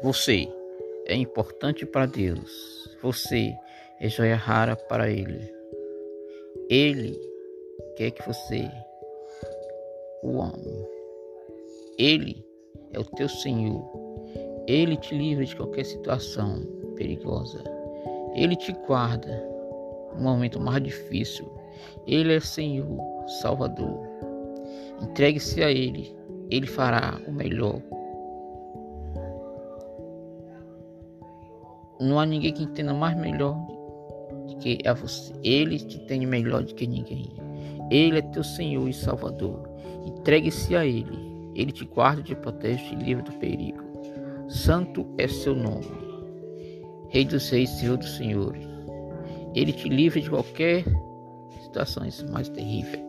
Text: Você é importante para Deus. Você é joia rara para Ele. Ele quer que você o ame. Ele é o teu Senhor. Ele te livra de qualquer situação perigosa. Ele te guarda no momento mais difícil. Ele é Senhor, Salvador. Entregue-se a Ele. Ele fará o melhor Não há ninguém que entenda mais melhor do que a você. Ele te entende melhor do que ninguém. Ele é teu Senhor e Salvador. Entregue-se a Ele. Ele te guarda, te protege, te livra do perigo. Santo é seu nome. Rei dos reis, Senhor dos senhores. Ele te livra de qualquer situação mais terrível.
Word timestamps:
Você 0.00 0.48
é 1.06 1.16
importante 1.16 1.84
para 1.84 2.06
Deus. 2.06 2.88
Você 3.02 3.52
é 4.00 4.08
joia 4.08 4.36
rara 4.36 4.76
para 4.76 5.10
Ele. 5.10 5.52
Ele 6.70 7.20
quer 7.96 8.12
que 8.12 8.24
você 8.24 8.70
o 10.22 10.40
ame. 10.40 10.86
Ele 11.98 12.46
é 12.92 13.00
o 13.00 13.04
teu 13.04 13.28
Senhor. 13.28 13.84
Ele 14.68 14.96
te 14.96 15.16
livra 15.16 15.44
de 15.44 15.56
qualquer 15.56 15.84
situação 15.84 16.62
perigosa. 16.94 17.64
Ele 18.36 18.54
te 18.54 18.70
guarda 18.86 19.44
no 20.14 20.20
momento 20.20 20.60
mais 20.60 20.80
difícil. 20.80 21.50
Ele 22.06 22.34
é 22.34 22.38
Senhor, 22.40 23.00
Salvador. 23.42 24.06
Entregue-se 25.02 25.60
a 25.60 25.72
Ele. 25.72 26.16
Ele 26.50 26.68
fará 26.68 27.20
o 27.26 27.32
melhor 27.32 27.82
Não 32.00 32.18
há 32.18 32.26
ninguém 32.26 32.52
que 32.52 32.62
entenda 32.62 32.94
mais 32.94 33.16
melhor 33.16 33.54
do 34.46 34.56
que 34.58 34.78
a 34.86 34.94
você. 34.94 35.32
Ele 35.42 35.78
te 35.78 35.96
entende 35.96 36.26
melhor 36.26 36.62
do 36.62 36.74
que 36.74 36.86
ninguém. 36.86 37.32
Ele 37.90 38.18
é 38.18 38.22
teu 38.22 38.44
Senhor 38.44 38.88
e 38.88 38.92
Salvador. 38.92 39.68
Entregue-se 40.06 40.76
a 40.76 40.84
Ele. 40.86 41.28
Ele 41.54 41.72
te 41.72 41.84
guarda, 41.84 42.22
te 42.22 42.34
protege, 42.34 42.84
te 42.84 42.94
livra 42.94 43.22
do 43.24 43.32
perigo. 43.32 43.82
Santo 44.48 45.06
é 45.18 45.26
seu 45.26 45.54
nome. 45.54 45.86
Rei 47.08 47.24
dos 47.24 47.48
reis, 47.50 47.70
Senhor 47.70 47.96
dos 47.96 48.16
senhores. 48.16 48.66
Ele 49.54 49.72
te 49.72 49.88
livra 49.88 50.20
de 50.20 50.28
qualquer 50.28 50.84
situação 51.62 52.04
mais 52.30 52.48
terrível. 52.48 53.07